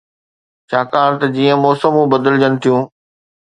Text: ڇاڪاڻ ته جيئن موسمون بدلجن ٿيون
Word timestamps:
ڇاڪاڻ 0.69 1.09
ته 1.19 1.27
جيئن 1.35 1.57
موسمون 1.63 2.05
بدلجن 2.13 2.53
ٿيون 2.61 2.81